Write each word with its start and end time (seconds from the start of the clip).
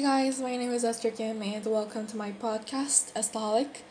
Guys, 0.00 0.40
my 0.40 0.56
name 0.56 0.72
is 0.72 0.82
Esther 0.82 1.10
Kim 1.10 1.42
and 1.42 1.66
welcome 1.66 2.06
to 2.06 2.16
my 2.16 2.32
podcast, 2.32 3.12
Estaholic. 3.12 3.82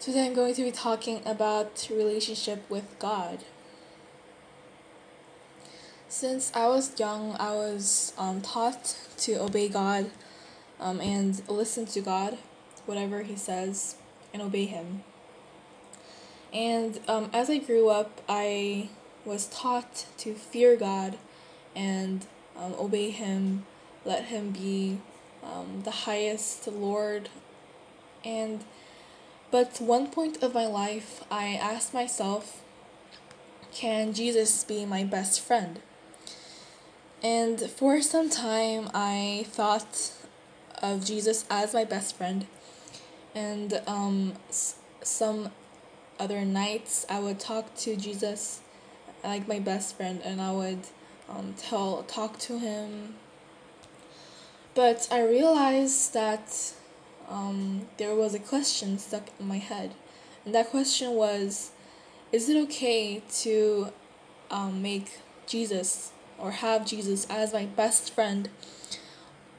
Today 0.00 0.24
I'm 0.24 0.32
going 0.32 0.54
to 0.54 0.62
be 0.62 0.70
talking 0.70 1.20
about 1.26 1.86
relationship 1.90 2.64
with 2.70 2.98
God. 2.98 3.40
Since 6.08 6.50
I 6.54 6.68
was 6.68 6.98
young, 6.98 7.36
I 7.38 7.52
was 7.52 8.14
um, 8.16 8.40
taught 8.40 8.96
to 9.18 9.34
obey 9.34 9.68
God 9.68 10.10
um, 10.80 11.02
and 11.02 11.46
listen 11.50 11.84
to 11.86 12.00
God, 12.00 12.38
whatever 12.86 13.22
He 13.22 13.36
says, 13.36 13.96
and 14.32 14.40
obey 14.40 14.64
Him. 14.64 15.04
And 16.50 16.98
um, 17.06 17.28
as 17.34 17.50
I 17.50 17.58
grew 17.58 17.90
up, 17.90 18.22
I 18.26 18.88
was 19.26 19.48
taught 19.48 20.06
to 20.16 20.32
fear 20.32 20.76
God 20.76 21.18
and 21.76 22.24
um, 22.56 22.74
obey 22.78 23.10
Him, 23.10 23.66
let 24.06 24.24
Him 24.24 24.52
be 24.52 24.98
um, 25.42 25.82
the 25.84 25.90
highest 25.90 26.66
Lord. 26.68 27.28
And 28.24 28.64
but 29.50 29.80
one 29.80 30.08
point 30.08 30.42
of 30.42 30.54
my 30.54 30.66
life, 30.66 31.24
I 31.30 31.54
asked 31.54 31.92
myself, 31.92 32.62
can 33.72 34.12
Jesus 34.12 34.62
be 34.64 34.84
my 34.84 35.04
best 35.04 35.40
friend? 35.40 35.80
And 37.22 37.60
for 37.60 38.00
some 38.00 38.30
time, 38.30 38.90
I 38.94 39.44
thought 39.48 40.12
of 40.80 41.04
Jesus 41.04 41.44
as 41.50 41.74
my 41.74 41.84
best 41.84 42.16
friend. 42.16 42.46
And 43.34 43.80
um, 43.86 44.34
s- 44.48 44.76
some 45.02 45.50
other 46.18 46.44
nights, 46.44 47.04
I 47.08 47.20
would 47.20 47.38
talk 47.38 47.74
to 47.78 47.96
Jesus 47.96 48.60
like 49.22 49.46
my 49.46 49.58
best 49.58 49.96
friend, 49.96 50.20
and 50.24 50.40
I 50.40 50.52
would 50.52 50.80
um, 51.28 51.54
tell 51.58 52.02
talk 52.04 52.38
to 52.40 52.58
him. 52.58 53.14
But 54.74 55.08
I 55.10 55.22
realized 55.22 56.14
that 56.14 56.72
um, 57.28 57.88
there 57.96 58.14
was 58.14 58.34
a 58.34 58.38
question 58.38 58.98
stuck 58.98 59.28
in 59.38 59.46
my 59.48 59.58
head, 59.58 59.94
and 60.44 60.54
that 60.54 60.70
question 60.70 61.12
was, 61.12 61.72
is 62.32 62.48
it 62.48 62.56
okay 62.64 63.22
to 63.40 63.92
um, 64.50 64.80
make 64.82 65.18
Jesus 65.46 66.12
or 66.38 66.52
have 66.52 66.86
Jesus 66.86 67.26
as 67.28 67.52
my 67.52 67.66
best 67.66 68.14
friend? 68.14 68.48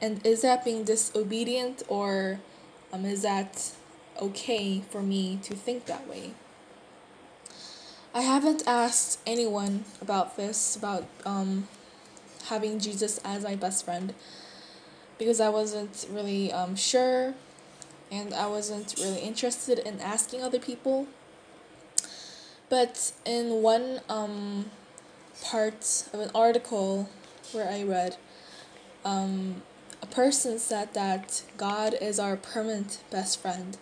And 0.00 0.24
is 0.26 0.42
that 0.42 0.64
being 0.64 0.84
disobedient 0.84 1.82
or 1.88 2.40
um, 2.92 3.04
is 3.04 3.22
that 3.22 3.72
okay 4.20 4.80
for 4.80 5.02
me 5.02 5.38
to 5.42 5.54
think 5.54 5.86
that 5.86 6.08
way? 6.08 6.32
I 8.14 8.22
haven't 8.22 8.62
asked 8.66 9.20
anyone 9.26 9.84
about 10.00 10.36
this, 10.36 10.76
about 10.76 11.04
um, 11.24 11.68
having 12.46 12.78
Jesus 12.78 13.18
as 13.24 13.44
my 13.44 13.54
best 13.54 13.84
friend, 13.84 14.12
because 15.22 15.40
I 15.40 15.50
wasn't 15.50 16.08
really 16.10 16.52
um, 16.52 16.74
sure 16.74 17.34
and 18.10 18.34
I 18.34 18.48
wasn't 18.48 18.96
really 18.98 19.20
interested 19.20 19.78
in 19.78 20.00
asking 20.00 20.42
other 20.42 20.58
people. 20.58 21.06
But 22.68 23.12
in 23.24 23.62
one 23.62 24.00
um, 24.08 24.72
part 25.40 26.08
of 26.12 26.18
an 26.18 26.30
article 26.34 27.08
where 27.52 27.70
I 27.70 27.84
read, 27.84 28.16
um, 29.04 29.62
a 30.02 30.06
person 30.06 30.58
said 30.58 30.92
that 30.94 31.42
God 31.56 31.94
is 32.00 32.18
our 32.18 32.36
permanent 32.36 32.98
best 33.12 33.40
friend. 33.40 33.78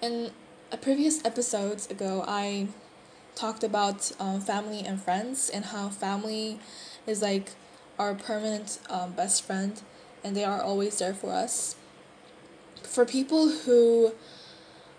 In 0.00 0.30
a 0.70 0.76
previous 0.76 1.24
episodes 1.24 1.90
ago, 1.90 2.24
I 2.24 2.68
talked 3.34 3.64
about 3.64 4.12
um, 4.20 4.40
family 4.40 4.84
and 4.86 5.02
friends 5.02 5.50
and 5.50 5.64
how 5.66 5.88
family 5.88 6.60
is 7.04 7.20
like 7.20 7.50
our 7.98 8.14
permanent 8.14 8.78
um, 8.88 9.10
best 9.10 9.42
friend 9.42 9.82
and 10.26 10.36
they 10.36 10.44
are 10.44 10.60
always 10.60 10.98
there 10.98 11.14
for 11.14 11.30
us. 11.30 11.76
For 12.82 13.04
people 13.04 13.48
who, 13.48 14.12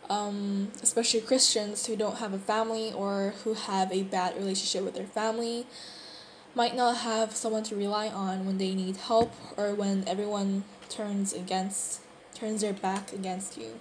um, 0.09 0.71
especially 0.81 1.19
Christians 1.19 1.85
who 1.85 1.97
don't 1.97 2.19
have 2.19 2.33
a 2.33 2.39
family 2.39 2.93
or 2.93 3.33
who 3.43 3.53
have 3.53 3.91
a 3.91 4.03
bad 4.03 4.37
relationship 4.37 4.85
with 4.85 4.95
their 4.95 5.05
family, 5.05 5.67
might 6.55 6.75
not 6.75 6.97
have 6.97 7.35
someone 7.35 7.63
to 7.63 7.75
rely 7.75 8.07
on 8.07 8.45
when 8.45 8.57
they 8.57 8.73
need 8.73 8.95
help 8.95 9.33
or 9.57 9.75
when 9.75 10.07
everyone 10.07 10.63
turns 10.89 11.33
against 11.33 12.01
turns 12.33 12.61
their 12.61 12.73
back 12.73 13.11
against 13.11 13.57
you. 13.57 13.79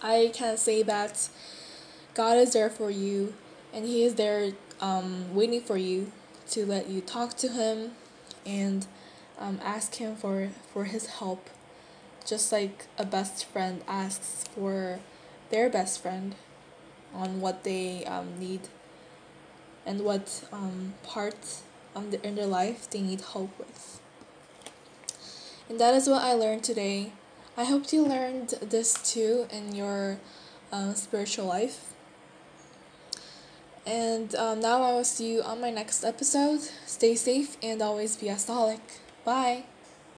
I 0.00 0.30
can 0.32 0.56
say 0.56 0.82
that 0.84 1.28
God 2.14 2.36
is 2.36 2.52
there 2.52 2.70
for 2.70 2.90
you 2.90 3.34
and 3.72 3.84
he 3.84 4.04
is 4.04 4.14
there 4.14 4.52
um, 4.80 5.34
waiting 5.34 5.62
for 5.62 5.76
you 5.76 6.12
to 6.50 6.64
let 6.64 6.88
you 6.88 7.00
talk 7.00 7.36
to 7.38 7.48
him 7.48 7.92
and 8.46 8.86
um, 9.38 9.60
ask 9.62 9.96
him 9.96 10.16
for, 10.16 10.50
for 10.72 10.84
his 10.84 11.06
help 11.06 11.48
just 12.28 12.52
like 12.52 12.86
a 12.98 13.04
best 13.04 13.46
friend 13.46 13.82
asks 13.88 14.44
for 14.54 15.00
their 15.50 15.70
best 15.70 16.02
friend 16.02 16.34
on 17.14 17.40
what 17.40 17.64
they 17.64 18.04
um, 18.04 18.38
need 18.38 18.60
and 19.86 20.02
what 20.02 20.44
um, 20.52 20.92
part 21.02 21.62
um, 21.96 22.10
the, 22.10 22.26
in 22.26 22.34
their 22.34 22.46
life 22.46 22.90
they 22.90 23.00
need 23.00 23.22
help 23.32 23.58
with. 23.58 24.00
And 25.70 25.80
that 25.80 25.94
is 25.94 26.06
what 26.06 26.22
I 26.22 26.34
learned 26.34 26.64
today. 26.64 27.12
I 27.56 27.64
hope 27.64 27.92
you 27.92 28.04
learned 28.04 28.50
this 28.60 28.94
too 28.94 29.46
in 29.50 29.74
your 29.74 30.18
um, 30.70 30.94
spiritual 30.94 31.46
life. 31.46 31.92
And 33.86 34.34
um, 34.34 34.60
now 34.60 34.82
I 34.82 34.92
will 34.92 35.04
see 35.04 35.32
you 35.32 35.42
on 35.42 35.62
my 35.62 35.70
next 35.70 36.04
episode. 36.04 36.60
Stay 36.84 37.14
safe 37.14 37.56
and 37.62 37.80
always 37.80 38.16
be 38.16 38.28
a 38.28 38.34
staholic. 38.34 38.80
Bye. 39.28 39.62